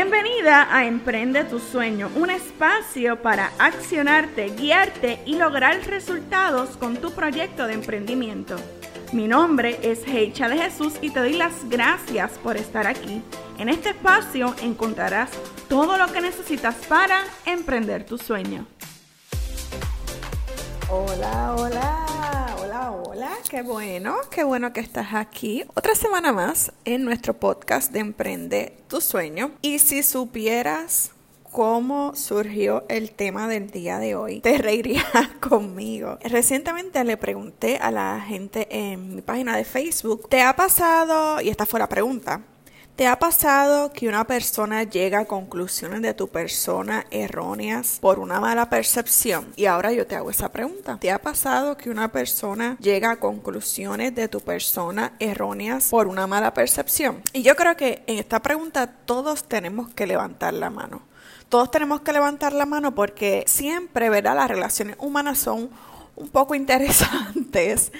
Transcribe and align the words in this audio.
Bienvenida 0.00 0.68
a 0.70 0.84
Emprende 0.84 1.42
tu 1.42 1.58
Sueño, 1.58 2.08
un 2.14 2.30
espacio 2.30 3.20
para 3.20 3.50
accionarte, 3.58 4.50
guiarte 4.50 5.18
y 5.26 5.34
lograr 5.34 5.76
resultados 5.88 6.76
con 6.76 6.98
tu 6.98 7.10
proyecto 7.10 7.66
de 7.66 7.74
emprendimiento. 7.74 8.54
Mi 9.12 9.26
nombre 9.26 9.76
es 9.82 10.06
Heicha 10.06 10.48
de 10.48 10.56
Jesús 10.56 10.92
y 11.02 11.10
te 11.10 11.18
doy 11.18 11.32
las 11.32 11.68
gracias 11.68 12.30
por 12.38 12.56
estar 12.56 12.86
aquí. 12.86 13.22
En 13.58 13.68
este 13.68 13.88
espacio 13.88 14.54
encontrarás 14.62 15.30
todo 15.68 15.98
lo 15.98 16.06
que 16.12 16.20
necesitas 16.20 16.76
para 16.88 17.24
emprender 17.44 18.06
tu 18.06 18.18
sueño. 18.18 18.66
Hola, 20.88 21.56
hola, 21.58 22.06
hola, 22.90 23.30
qué 23.50 23.62
bueno, 23.62 24.16
qué 24.30 24.44
bueno 24.44 24.72
que 24.72 24.80
estás 24.80 25.12
aquí. 25.12 25.64
Otra 25.74 25.94
semana 25.94 26.32
más 26.32 26.72
en 26.84 27.04
nuestro 27.04 27.34
podcast 27.34 27.92
de 27.92 27.98
Emprende 27.98 28.76
tu 28.88 29.00
Sueño. 29.00 29.52
Y 29.60 29.78
si 29.78 30.02
supieras 30.02 31.10
cómo 31.52 32.14
surgió 32.14 32.84
el 32.88 33.10
tema 33.10 33.46
del 33.46 33.70
día 33.70 33.98
de 33.98 34.14
hoy, 34.14 34.40
te 34.40 34.56
reirías 34.58 35.04
conmigo. 35.40 36.18
Recientemente 36.22 37.02
le 37.04 37.16
pregunté 37.16 37.76
a 37.76 37.90
la 37.90 38.20
gente 38.20 38.66
en 38.70 39.16
mi 39.16 39.22
página 39.22 39.56
de 39.56 39.64
Facebook, 39.64 40.28
¿te 40.28 40.42
ha 40.42 40.56
pasado? 40.56 41.40
Y 41.42 41.50
esta 41.50 41.66
fue 41.66 41.80
la 41.80 41.88
pregunta. 41.88 42.42
¿Te 42.98 43.06
ha 43.06 43.16
pasado 43.16 43.92
que 43.92 44.08
una 44.08 44.26
persona 44.26 44.82
llega 44.82 45.20
a 45.20 45.24
conclusiones 45.24 46.02
de 46.02 46.14
tu 46.14 46.26
persona 46.26 47.06
erróneas 47.12 47.98
por 48.00 48.18
una 48.18 48.40
mala 48.40 48.68
percepción? 48.68 49.52
Y 49.54 49.66
ahora 49.66 49.92
yo 49.92 50.04
te 50.04 50.16
hago 50.16 50.30
esa 50.30 50.50
pregunta. 50.50 50.98
¿Te 51.00 51.12
ha 51.12 51.22
pasado 51.22 51.76
que 51.76 51.90
una 51.90 52.10
persona 52.10 52.76
llega 52.80 53.12
a 53.12 53.20
conclusiones 53.20 54.16
de 54.16 54.26
tu 54.26 54.40
persona 54.40 55.12
erróneas 55.20 55.90
por 55.90 56.08
una 56.08 56.26
mala 56.26 56.52
percepción? 56.54 57.22
Y 57.32 57.42
yo 57.42 57.54
creo 57.54 57.76
que 57.76 58.02
en 58.08 58.18
esta 58.18 58.42
pregunta 58.42 58.88
todos 58.88 59.44
tenemos 59.44 59.90
que 59.90 60.08
levantar 60.08 60.54
la 60.54 60.68
mano. 60.68 61.02
Todos 61.48 61.70
tenemos 61.70 62.00
que 62.00 62.12
levantar 62.12 62.52
la 62.52 62.66
mano 62.66 62.96
porque 62.96 63.44
siempre, 63.46 64.10
¿verdad? 64.10 64.34
Las 64.34 64.48
relaciones 64.48 64.96
humanas 64.98 65.38
son 65.38 65.70
un 66.16 66.28
poco 66.30 66.52
interesantes 66.56 67.92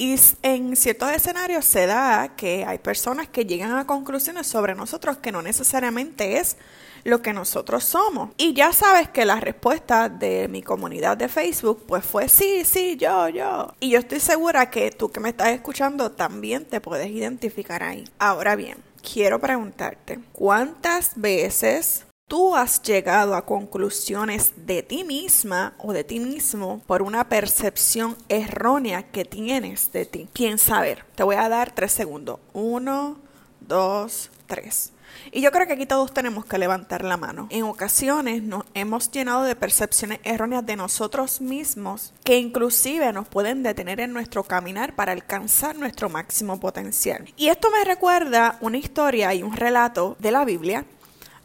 y 0.00 0.18
en 0.42 0.76
ciertos 0.76 1.10
escenarios 1.10 1.66
se 1.66 1.84
da 1.84 2.32
que 2.34 2.64
hay 2.64 2.78
personas 2.78 3.28
que 3.28 3.44
llegan 3.44 3.76
a 3.76 3.86
conclusiones 3.86 4.46
sobre 4.46 4.74
nosotros 4.74 5.18
que 5.18 5.30
no 5.30 5.42
necesariamente 5.42 6.38
es 6.38 6.56
lo 7.04 7.20
que 7.20 7.34
nosotros 7.34 7.84
somos. 7.84 8.30
Y 8.38 8.54
ya 8.54 8.72
sabes 8.72 9.10
que 9.10 9.26
la 9.26 9.40
respuesta 9.40 10.08
de 10.08 10.48
mi 10.48 10.62
comunidad 10.62 11.18
de 11.18 11.28
Facebook 11.28 11.84
pues 11.86 12.02
fue 12.02 12.30
sí, 12.30 12.64
sí, 12.64 12.96
yo, 12.96 13.28
yo. 13.28 13.74
Y 13.78 13.90
yo 13.90 13.98
estoy 13.98 14.20
segura 14.20 14.70
que 14.70 14.90
tú 14.90 15.10
que 15.10 15.20
me 15.20 15.28
estás 15.28 15.48
escuchando 15.48 16.10
también 16.12 16.64
te 16.64 16.80
puedes 16.80 17.10
identificar 17.10 17.82
ahí. 17.82 18.08
Ahora 18.18 18.56
bien, 18.56 18.78
quiero 19.02 19.38
preguntarte, 19.38 20.18
¿cuántas 20.32 21.12
veces 21.16 22.06
tú 22.30 22.54
has 22.54 22.80
llegado 22.82 23.34
a 23.34 23.44
conclusiones 23.44 24.52
de 24.64 24.84
ti 24.84 25.02
misma 25.02 25.74
o 25.78 25.92
de 25.92 26.04
ti 26.04 26.20
mismo 26.20 26.80
por 26.86 27.02
una 27.02 27.28
percepción 27.28 28.16
errónea 28.28 29.02
que 29.02 29.24
tienes 29.24 29.90
de 29.90 30.06
ti. 30.06 30.28
Piensa 30.32 30.78
a 30.78 30.82
ver, 30.82 31.04
te 31.16 31.24
voy 31.24 31.34
a 31.34 31.48
dar 31.48 31.72
tres 31.74 31.90
segundos. 31.90 32.38
Uno, 32.52 33.16
dos, 33.58 34.30
tres. 34.46 34.92
Y 35.32 35.40
yo 35.40 35.50
creo 35.50 35.66
que 35.66 35.72
aquí 35.72 35.86
todos 35.86 36.14
tenemos 36.14 36.44
que 36.44 36.56
levantar 36.56 37.04
la 37.04 37.16
mano. 37.16 37.48
En 37.50 37.64
ocasiones 37.64 38.44
nos 38.44 38.62
hemos 38.74 39.10
llenado 39.10 39.42
de 39.42 39.56
percepciones 39.56 40.20
erróneas 40.22 40.64
de 40.64 40.76
nosotros 40.76 41.40
mismos 41.40 42.12
que 42.22 42.38
inclusive 42.38 43.12
nos 43.12 43.26
pueden 43.26 43.64
detener 43.64 43.98
en 43.98 44.12
nuestro 44.12 44.44
caminar 44.44 44.94
para 44.94 45.10
alcanzar 45.10 45.74
nuestro 45.74 46.08
máximo 46.08 46.60
potencial. 46.60 47.28
Y 47.36 47.48
esto 47.48 47.72
me 47.72 47.84
recuerda 47.84 48.56
una 48.60 48.78
historia 48.78 49.34
y 49.34 49.42
un 49.42 49.56
relato 49.56 50.16
de 50.20 50.30
la 50.30 50.44
Biblia 50.44 50.84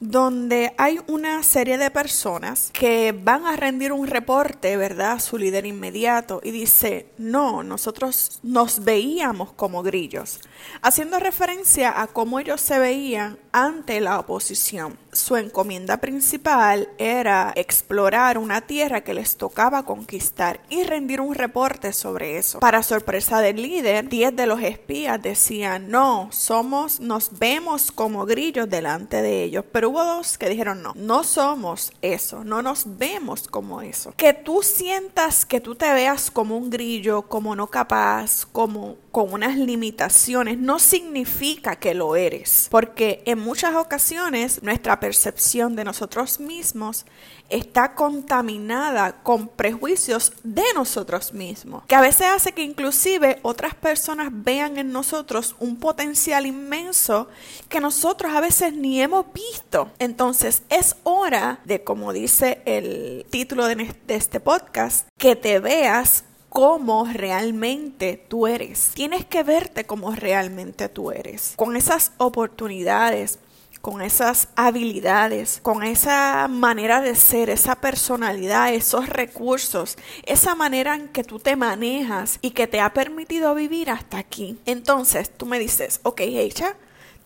donde 0.06 0.74
hay 0.78 1.00
una 1.08 1.42
serie 1.42 1.78
de 1.78 1.90
personas 1.90 2.70
que 2.74 3.12
van 3.12 3.46
a 3.46 3.56
rendir 3.56 3.92
un 3.92 4.08
reporte, 4.08 4.78
¿verdad?, 4.78 5.14
a 5.14 5.20
su 5.20 5.38
líder 5.38 5.66
inmediato 5.66 6.42
y 6.44 6.52
dice, 6.52 7.08
no, 7.18 7.64
nosotros 7.64 8.40
nos 8.44 8.84
veíamos 8.84 9.52
como 9.54 9.82
grillos, 9.82 10.40
haciendo 10.82 11.20
referencia 11.20 12.00
a 12.00 12.08
cómo 12.08 12.40
ellos 12.40 12.62
se 12.62 12.78
veían 12.78 13.40
ante 13.52 14.00
la 14.00 14.20
oposición. 14.20 14.98
Su 15.16 15.38
encomienda 15.38 15.98
principal 15.98 16.90
era 16.98 17.54
explorar 17.56 18.38
una 18.38 18.60
tierra 18.60 19.02
que 19.02 19.14
les 19.14 19.38
tocaba 19.38 19.84
conquistar 19.84 20.60
y 20.70 20.84
rendir 20.84 21.22
un 21.22 21.34
reporte 21.34 21.94
sobre 21.94 22.38
eso. 22.38 22.60
Para 22.60 22.84
sorpresa 22.84 23.40
del 23.40 23.62
líder, 23.62 24.10
diez 24.10 24.36
de 24.36 24.46
los 24.46 24.62
espías 24.62 25.22
decían, 25.22 25.90
no, 25.90 26.28
somos, 26.34 27.00
nos 27.00 27.40
vemos 27.40 27.94
como 27.94 28.26
grillos 28.26 28.70
delante 28.70 29.22
de 29.22 29.44
ellos, 29.44 29.64
pero 29.72 29.90
hubo 29.90 30.04
dos 30.04 30.38
que 30.38 30.50
dijeron, 30.50 30.82
no, 30.82 30.92
no 30.96 31.24
somos 31.24 31.94
eso, 32.02 32.44
no 32.44 32.62
nos 32.62 32.98
vemos 32.98 33.48
como 33.48 33.82
eso. 33.82 34.14
Que 34.18 34.34
tú 34.34 34.64
sientas 34.64 35.46
que 35.46 35.62
tú 35.62 35.76
te 35.76 35.94
veas 35.94 36.30
como 36.30 36.58
un 36.58 36.70
grillo, 36.70 37.22
como 37.22 37.56
no 37.56 37.68
capaz, 37.68 38.46
como 38.46 38.98
con 39.16 39.32
unas 39.32 39.56
limitaciones, 39.58 40.58
no 40.58 40.78
significa 40.78 41.78
que 41.78 41.94
lo 41.94 42.18
eres, 42.18 42.68
porque 42.70 43.24
en 43.26 43.40
muchas 43.40 43.74
ocasiones 43.76 44.62
nuestra 44.62 45.00
percepción 45.00 45.78
de 45.78 45.86
nosotros 45.86 46.42
mismos 46.42 47.06
está 47.48 47.96
contaminada 47.96 49.24
con 49.24 49.48
prejuicios 49.48 50.34
de 50.44 50.66
nosotros 50.74 51.34
mismos, 51.34 51.86
que 51.88 51.96
a 51.96 52.02
veces 52.02 52.28
hace 52.28 52.52
que 52.52 52.64
inclusive 52.64 53.40
otras 53.42 53.74
personas 53.74 54.28
vean 54.34 54.78
en 54.78 54.92
nosotros 54.92 55.56
un 55.62 55.78
potencial 55.78 56.46
inmenso 56.46 57.30
que 57.70 57.80
nosotros 57.80 58.34
a 58.36 58.42
veces 58.42 58.74
ni 58.74 59.02
hemos 59.02 59.32
visto. 59.32 59.92
Entonces 59.98 60.64
es 60.68 60.98
hora 61.04 61.62
de, 61.64 61.86
como 61.86 62.12
dice 62.12 62.62
el 62.66 63.26
título 63.30 63.66
de 63.66 63.96
este 64.10 64.42
podcast, 64.42 65.08
que 65.18 65.38
te 65.38 65.62
veas 65.62 66.26
como 66.56 67.04
realmente 67.04 68.16
tú 68.30 68.48
eres. 68.48 68.92
Tienes 68.94 69.26
que 69.26 69.44
verte 69.44 69.84
como 69.84 70.16
realmente 70.16 70.88
tú 70.88 71.12
eres. 71.12 71.52
Con 71.58 71.76
esas 71.76 72.14
oportunidades, 72.16 73.40
con 73.82 74.02
esas 74.02 74.48
habilidades, 74.56 75.60
con 75.62 75.84
esa 75.84 76.48
manera 76.48 77.02
de 77.02 77.16
ser, 77.16 77.50
esa 77.50 77.76
personalidad, 77.82 78.74
esos 78.74 79.10
recursos, 79.10 79.98
esa 80.24 80.56
manera 80.56 80.96
en 80.96 81.10
que 81.10 81.26
tú 81.26 81.40
te 81.40 81.58
manejas 81.58 82.40
y 82.42 82.52
que 82.52 82.68
te 82.68 82.80
ha 82.80 82.94
permitido 82.94 83.54
vivir 83.54 83.90
hasta 83.90 84.18
aquí. 84.18 84.58
Entonces 84.66 85.30
tú 85.36 85.46
me 85.46 85.60
dices, 85.60 86.00
ok, 86.04 86.22
Hecha, 86.22 86.78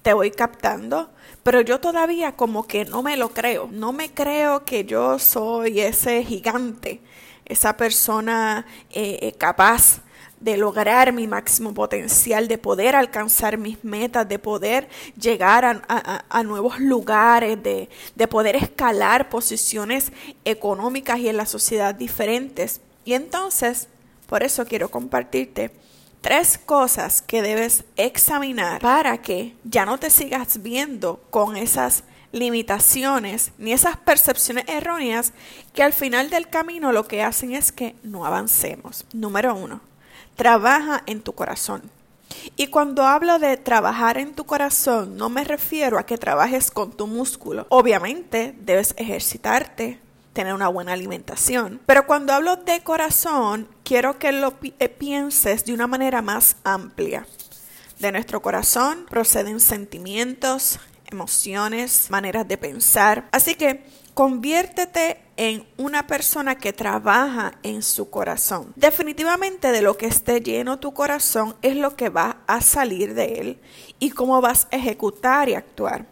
te 0.01 0.13
voy 0.13 0.31
captando, 0.31 1.11
pero 1.44 1.61
yo 1.61 1.79
todavía 1.79 2.35
como 2.35 2.66
que 2.66 2.85
no 2.85 3.03
me 3.03 3.16
lo 3.16 3.29
creo, 3.29 3.69
no 3.72 3.94
me 3.94 4.11
creo 4.11 4.66
que 4.66 4.85
yo 4.85 5.19
soy 5.19 5.81
ese 5.81 6.23
gigante, 6.23 7.01
esa 7.50 7.76
persona 7.76 8.66
eh, 8.92 9.20
eh, 9.22 9.32
capaz 9.34 10.02
de 10.40 10.56
lograr 10.56 11.12
mi 11.12 11.28
máximo 11.28 11.74
potencial, 11.74 12.48
de 12.48 12.58
poder 12.58 12.96
alcanzar 12.96 13.58
mis 13.58 13.84
metas, 13.84 14.28
de 14.30 14.40
poder 14.40 14.88
llegar 15.20 15.84
a, 15.88 16.44
nuevos 16.44 16.80
lugares, 16.80 17.62
de, 17.62 17.90
de 18.16 18.28
poder 18.28 18.56
escalar 18.56 19.28
posiciones 19.28 20.14
económicas 20.46 21.20
y 21.20 21.28
en 21.28 21.36
la 21.36 21.46
sociedad 21.46 21.94
diferentes. 21.94 22.80
Y 23.04 23.14
entonces, 23.14 23.90
por 24.28 24.44
eso 24.44 24.66
quiero 24.66 24.90
compartirte 24.90 25.72
tres 26.22 26.58
cosas 26.58 27.22
que 27.22 27.42
debes 27.42 27.84
examinar 27.98 28.82
para 28.82 29.22
que 29.22 29.56
ya 29.64 29.86
no 29.86 29.98
te 29.98 30.09
sigas 30.09 30.62
viendo 30.62 31.22
con 31.30 31.58
esas 31.58 32.04
limitaciones 32.31 33.51
ni 33.57 33.73
esas 33.73 33.97
percepciones 33.97 34.66
erróneas 34.67 35.34
que 35.73 35.84
al 35.84 35.94
final 35.94 36.29
del 36.29 36.47
camino 36.47 36.91
lo 36.91 37.07
que 37.07 37.23
hacen 37.23 37.53
es 37.53 37.72
que 37.72 37.95
no 38.03 38.25
avancemos. 38.25 39.06
Número 39.13 39.56
uno, 39.56 39.81
trabaja 40.35 41.03
en 41.06 41.22
tu 41.22 41.34
corazón. 41.34 41.90
Y 42.56 42.67
cuando 42.67 43.06
hablo 43.06 43.40
de 43.40 43.57
trabajar 43.57 44.17
en 44.17 44.34
tu 44.34 44.46
corazón, 44.46 45.17
no 45.17 45.29
me 45.29 45.43
refiero 45.43 45.97
a 45.97 46.05
que 46.05 46.17
trabajes 46.17 46.72
con 46.72 46.91
tu 46.91 47.08
músculo. 47.08 47.66
Obviamente 47.70 48.55
debes 48.59 48.93
ejercitarte, 48.97 49.99
tener 50.34 50.53
una 50.53 50.67
buena 50.67 50.93
alimentación. 50.93 51.82
Pero 51.85 52.05
cuando 52.05 52.34
hablo 52.34 52.58
de 52.58 52.82
corazón, 52.84 53.67
quiero 53.84 54.20
que 54.20 54.32
lo 54.32 54.53
eh, 54.61 54.90
pienses 54.90 55.66
de 55.66 55.73
una 55.73 55.87
manera 55.87 56.22
más 56.22 56.58
amplia. 56.64 57.25
De 57.99 58.11
nuestro 58.11 58.41
corazón 58.41 59.05
proceden 59.09 59.59
sentimientos, 59.59 60.79
emociones, 61.11 62.08
maneras 62.09 62.47
de 62.47 62.58
pensar. 62.58 63.28
Así 63.32 63.56
que 63.56 63.84
conviértete 64.14 65.22
en 65.38 65.66
una 65.78 66.06
persona 66.06 66.56
que 66.56 66.73
trabaja 66.73 67.53
en 67.64 67.82
su 67.82 68.09
corazón. 68.09 68.73
Definitivamente 68.76 69.72
de 69.72 69.82
lo 69.82 69.97
que 69.97 70.08
esté 70.08 70.41
lleno 70.41 70.79
tu 70.79 70.94
corazón 70.94 71.56
es 71.61 71.78
lo 71.78 71.96
que 71.96 72.09
va 72.09 72.41
a 72.46 72.59
salir 72.61 73.14
de 73.14 73.40
él 73.40 73.61
y 74.00 74.09
cómo 74.09 74.41
vas 74.41 74.67
a 74.72 74.76
ejecutar 74.76 75.47
y 75.47 75.56
actuar. 75.56 76.06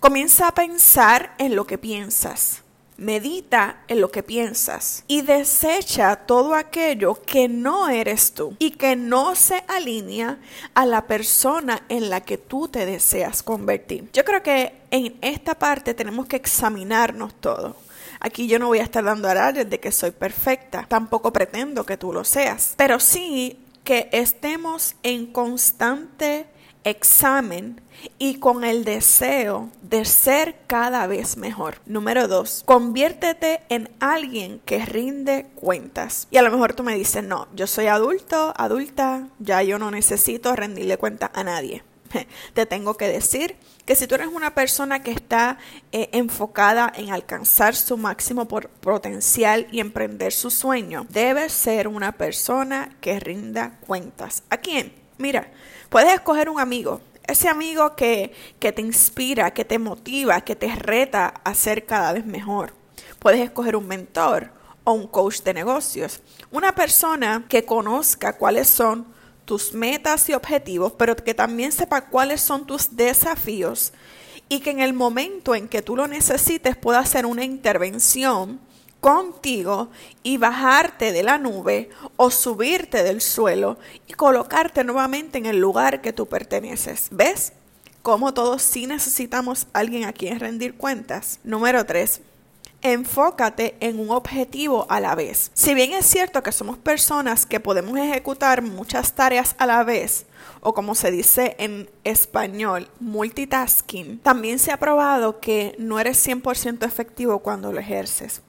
Comienza 0.00 0.48
a 0.48 0.54
pensar 0.54 1.34
en 1.38 1.56
lo 1.56 1.66
que 1.66 1.78
piensas. 1.78 2.62
Medita 2.98 3.82
en 3.88 4.00
lo 4.00 4.10
que 4.10 4.22
piensas 4.22 5.04
y 5.06 5.22
desecha 5.22 6.16
todo 6.16 6.54
aquello 6.54 7.20
que 7.24 7.48
no 7.48 7.88
eres 7.88 8.32
tú 8.32 8.56
y 8.58 8.72
que 8.72 8.96
no 8.96 9.34
se 9.34 9.64
alinea 9.68 10.38
a 10.74 10.86
la 10.86 11.06
persona 11.06 11.82
en 11.88 12.08
la 12.08 12.22
que 12.22 12.38
tú 12.38 12.68
te 12.68 12.86
deseas 12.86 13.42
convertir. 13.42 14.08
Yo 14.12 14.24
creo 14.24 14.42
que 14.42 14.72
en 14.90 15.16
esta 15.20 15.58
parte 15.58 15.94
tenemos 15.94 16.26
que 16.26 16.36
examinarnos 16.36 17.34
todo. 17.34 17.76
Aquí 18.20 18.46
yo 18.48 18.58
no 18.58 18.68
voy 18.68 18.78
a 18.78 18.84
estar 18.84 19.04
dando 19.04 19.28
alardes 19.28 19.68
de 19.68 19.78
que 19.78 19.92
soy 19.92 20.10
perfecta, 20.10 20.86
tampoco 20.88 21.32
pretendo 21.32 21.84
que 21.84 21.98
tú 21.98 22.12
lo 22.12 22.24
seas, 22.24 22.74
pero 22.76 22.98
sí 22.98 23.58
que 23.84 24.08
estemos 24.10 24.96
en 25.02 25.26
constante 25.26 26.46
examen 26.86 27.80
y 28.18 28.38
con 28.38 28.64
el 28.64 28.84
deseo 28.84 29.70
de 29.82 30.04
ser 30.04 30.56
cada 30.66 31.06
vez 31.06 31.36
mejor. 31.36 31.80
Número 31.84 32.28
dos, 32.28 32.62
conviértete 32.64 33.62
en 33.68 33.90
alguien 33.98 34.60
que 34.64 34.86
rinde 34.86 35.46
cuentas. 35.56 36.28
Y 36.30 36.36
a 36.36 36.42
lo 36.42 36.50
mejor 36.50 36.74
tú 36.74 36.84
me 36.84 36.94
dices, 36.94 37.24
no, 37.24 37.48
yo 37.54 37.66
soy 37.66 37.86
adulto, 37.86 38.54
adulta, 38.56 39.28
ya 39.40 39.62
yo 39.62 39.78
no 39.78 39.90
necesito 39.90 40.54
rendirle 40.54 40.96
cuenta 40.96 41.30
a 41.34 41.42
nadie. 41.42 41.82
Te 42.54 42.66
tengo 42.66 42.96
que 42.96 43.08
decir 43.08 43.56
que 43.84 43.96
si 43.96 44.06
tú 44.06 44.14
eres 44.14 44.28
una 44.28 44.54
persona 44.54 45.02
que 45.02 45.10
está 45.10 45.58
eh, 45.90 46.08
enfocada 46.12 46.92
en 46.94 47.10
alcanzar 47.10 47.74
su 47.74 47.96
máximo 47.96 48.46
potencial 48.46 49.66
y 49.72 49.80
emprender 49.80 50.32
su 50.32 50.50
sueño, 50.50 51.06
debes 51.08 51.52
ser 51.52 51.88
una 51.88 52.12
persona 52.12 52.90
que 53.00 53.18
rinda 53.18 53.78
cuentas. 53.80 54.44
¿A 54.50 54.58
quién? 54.58 55.05
Mira, 55.18 55.50
puedes 55.88 56.12
escoger 56.12 56.48
un 56.48 56.60
amigo, 56.60 57.00
ese 57.26 57.48
amigo 57.48 57.96
que, 57.96 58.32
que 58.58 58.72
te 58.72 58.82
inspira, 58.82 59.52
que 59.52 59.64
te 59.64 59.78
motiva, 59.78 60.40
que 60.40 60.56
te 60.56 60.74
reta 60.74 61.34
a 61.44 61.54
ser 61.54 61.84
cada 61.84 62.12
vez 62.12 62.24
mejor. 62.24 62.74
Puedes 63.18 63.40
escoger 63.40 63.76
un 63.76 63.86
mentor 63.86 64.50
o 64.84 64.92
un 64.92 65.06
coach 65.06 65.40
de 65.40 65.54
negocios, 65.54 66.20
una 66.50 66.74
persona 66.74 67.44
que 67.48 67.64
conozca 67.64 68.34
cuáles 68.34 68.68
son 68.68 69.06
tus 69.44 69.72
metas 69.72 70.28
y 70.28 70.34
objetivos, 70.34 70.92
pero 70.92 71.16
que 71.16 71.34
también 71.34 71.72
sepa 71.72 72.06
cuáles 72.06 72.40
son 72.40 72.66
tus 72.66 72.94
desafíos 72.96 73.92
y 74.48 74.60
que 74.60 74.70
en 74.70 74.80
el 74.80 74.92
momento 74.92 75.54
en 75.54 75.68
que 75.68 75.82
tú 75.82 75.96
lo 75.96 76.06
necesites 76.06 76.76
pueda 76.76 76.98
hacer 76.98 77.26
una 77.26 77.44
intervención 77.44 78.60
contigo 79.06 79.88
y 80.24 80.36
bajarte 80.36 81.12
de 81.12 81.22
la 81.22 81.38
nube 81.38 81.90
o 82.16 82.28
subirte 82.28 83.04
del 83.04 83.20
suelo 83.20 83.78
y 84.08 84.14
colocarte 84.14 84.82
nuevamente 84.82 85.38
en 85.38 85.46
el 85.46 85.60
lugar 85.60 86.00
que 86.00 86.12
tú 86.12 86.26
perteneces. 86.26 87.06
¿Ves? 87.12 87.52
Cómo 88.02 88.34
todos 88.34 88.62
sí 88.62 88.88
necesitamos 88.88 89.68
alguien 89.72 90.06
a 90.06 90.12
quien 90.12 90.40
rendir 90.40 90.74
cuentas. 90.74 91.38
Número 91.44 91.86
3 91.86 92.20
enfócate 92.82 93.76
en 93.80 93.98
un 93.98 94.10
objetivo 94.10 94.86
a 94.88 95.00
la 95.00 95.14
vez. 95.14 95.50
Si 95.54 95.74
bien 95.74 95.92
es 95.92 96.06
cierto 96.06 96.42
que 96.42 96.52
somos 96.52 96.76
personas 96.76 97.46
que 97.46 97.58
podemos 97.58 97.98
ejecutar 97.98 98.62
muchas 98.62 99.12
tareas 99.12 99.56
a 99.58 99.66
la 99.66 99.82
vez, 99.82 100.26
o 100.60 100.74
como 100.74 100.94
se 100.94 101.10
dice 101.10 101.56
en 101.58 101.88
español, 102.04 102.88
multitasking, 103.00 104.18
también 104.18 104.58
se 104.58 104.72
ha 104.72 104.78
probado 104.78 105.40
que 105.40 105.74
no 105.78 105.98
eres 105.98 106.24
100% 106.24 106.84
efectivo 106.84 107.38
cuando 107.40 107.72
lo 107.72 107.80
ejerces. 107.80 108.42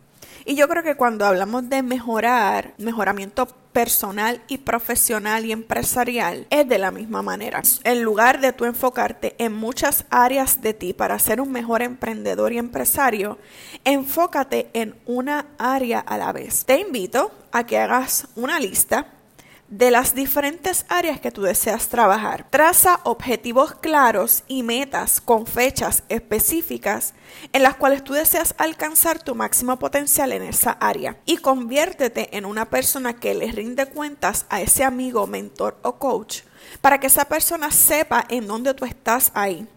Y 0.49 0.55
yo 0.55 0.69
creo 0.69 0.81
que 0.81 0.95
cuando 0.95 1.25
hablamos 1.25 1.67
de 1.67 1.83
mejorar, 1.83 2.73
mejoramiento 2.77 3.47
personal 3.73 4.41
y 4.47 4.59
profesional 4.59 5.45
y 5.45 5.51
empresarial 5.51 6.47
es 6.49 6.65
de 6.69 6.77
la 6.77 6.89
misma 6.89 7.21
manera. 7.21 7.61
En 7.83 8.01
lugar 8.01 8.39
de 8.39 8.53
tú 8.53 8.63
enfocarte 8.63 9.35
en 9.39 9.53
muchas 9.53 10.05
áreas 10.09 10.61
de 10.61 10.73
ti 10.73 10.93
para 10.93 11.19
ser 11.19 11.41
un 11.41 11.51
mejor 11.51 11.81
emprendedor 11.81 12.53
y 12.53 12.59
empresario, 12.59 13.37
enfócate 13.83 14.69
en 14.71 14.95
una 15.05 15.47
área 15.57 15.99
a 15.99 16.17
la 16.17 16.31
vez. 16.31 16.63
Te 16.63 16.79
invito 16.79 17.29
a 17.51 17.65
que 17.65 17.77
hagas 17.77 18.29
una 18.37 18.57
lista 18.57 19.16
de 19.69 19.91
las 19.91 20.15
diferentes 20.15 20.85
áreas 20.87 21.19
que 21.19 21.31
tú 21.31 21.41
deseas 21.41 21.89
trabajar. 21.89 22.47
Traza 22.49 23.01
objetivos 23.03 23.75
claros 23.75 24.43
y 24.47 24.63
metas 24.63 25.19
con 25.19 25.45
fechas 25.45 26.03
específicas 26.09 27.13
en 27.51 27.63
las 27.63 27.75
cuales 27.75 28.03
tú 28.03 28.13
deseas 28.13 28.55
alcanzar 28.57 29.21
tu 29.21 29.35
máximo 29.35 29.77
potencial 29.77 30.31
en 30.31 30.43
esa 30.43 30.71
área 30.71 31.17
y 31.25 31.37
conviértete 31.37 32.35
en 32.37 32.45
una 32.45 32.69
persona 32.69 33.13
que 33.13 33.33
le 33.33 33.51
rinde 33.51 33.87
cuentas 33.87 34.45
a 34.49 34.61
ese 34.61 34.83
amigo, 34.83 35.27
mentor 35.27 35.77
o 35.83 35.97
coach 35.97 36.41
para 36.81 36.99
que 36.99 37.07
esa 37.07 37.25
persona 37.25 37.71
sepa 37.71 38.25
en 38.29 38.47
dónde 38.47 38.73
tú 38.73 38.85
estás 38.85 39.31
ahí. 39.33 39.67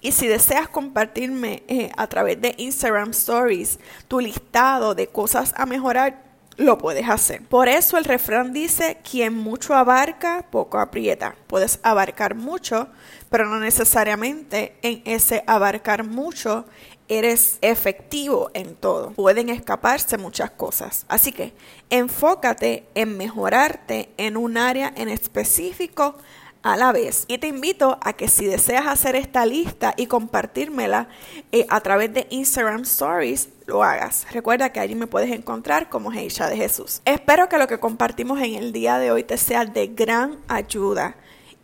Y 0.00 0.12
si 0.12 0.26
deseas 0.26 0.68
compartirme 0.68 1.62
eh, 1.68 1.90
a 1.96 2.06
través 2.06 2.40
de 2.40 2.54
Instagram 2.58 3.10
Stories 3.10 3.78
tu 4.08 4.20
listado 4.20 4.94
de 4.94 5.06
cosas 5.06 5.54
a 5.56 5.66
mejorar, 5.66 6.29
lo 6.56 6.78
puedes 6.78 7.08
hacer. 7.08 7.42
Por 7.42 7.68
eso 7.68 7.96
el 7.96 8.04
refrán 8.04 8.52
dice, 8.52 8.98
quien 9.08 9.34
mucho 9.34 9.74
abarca, 9.74 10.46
poco 10.50 10.78
aprieta. 10.78 11.36
Puedes 11.46 11.80
abarcar 11.82 12.34
mucho, 12.34 12.88
pero 13.30 13.46
no 13.46 13.60
necesariamente 13.60 14.76
en 14.82 15.02
ese 15.04 15.42
abarcar 15.46 16.04
mucho 16.04 16.66
eres 17.08 17.58
efectivo 17.60 18.50
en 18.54 18.76
todo. 18.76 19.10
Pueden 19.12 19.48
escaparse 19.48 20.16
muchas 20.16 20.52
cosas. 20.52 21.04
Así 21.08 21.32
que 21.32 21.52
enfócate 21.90 22.86
en 22.94 23.16
mejorarte 23.16 24.10
en 24.16 24.36
un 24.36 24.56
área 24.56 24.92
en 24.96 25.08
específico 25.08 26.16
a 26.62 26.76
la 26.76 26.92
vez. 26.92 27.24
Y 27.28 27.38
te 27.38 27.48
invito 27.48 27.98
a 28.02 28.12
que 28.12 28.28
si 28.28 28.46
deseas 28.46 28.86
hacer 28.86 29.16
esta 29.16 29.46
lista 29.46 29.94
y 29.96 30.06
compartírmela 30.06 31.08
eh, 31.52 31.66
a 31.68 31.80
través 31.80 32.12
de 32.12 32.26
Instagram 32.30 32.82
Stories, 32.82 33.48
lo 33.66 33.82
hagas. 33.82 34.26
Recuerda 34.32 34.72
que 34.72 34.80
allí 34.80 34.94
me 34.94 35.06
puedes 35.06 35.30
encontrar 35.30 35.88
como 35.88 36.12
Heisha 36.12 36.48
de 36.48 36.56
Jesús. 36.56 37.00
Espero 37.04 37.48
que 37.48 37.58
lo 37.58 37.68
que 37.68 37.78
compartimos 37.78 38.40
en 38.40 38.54
el 38.54 38.72
día 38.72 38.98
de 38.98 39.10
hoy 39.10 39.24
te 39.24 39.38
sea 39.38 39.64
de 39.64 39.88
gran 39.88 40.38
ayuda 40.48 41.16